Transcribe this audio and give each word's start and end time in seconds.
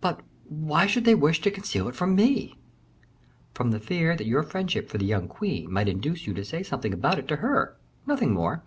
"But 0.00 0.22
why 0.48 0.86
should 0.86 1.04
they 1.04 1.14
wish 1.14 1.42
to 1.42 1.50
conceal 1.50 1.86
it 1.86 1.94
from 1.94 2.14
me?" 2.14 2.56
"From 3.52 3.72
the 3.72 3.78
fear 3.78 4.16
that 4.16 4.26
your 4.26 4.42
friendship 4.42 4.88
for 4.88 4.96
the 4.96 5.04
young 5.04 5.28
queen 5.28 5.70
might 5.70 5.86
induce 5.86 6.26
you 6.26 6.32
to 6.32 6.44
say 6.46 6.62
something 6.62 6.94
about 6.94 7.18
it 7.18 7.28
to 7.28 7.36
her, 7.44 7.76
nothing 8.06 8.32
more." 8.32 8.64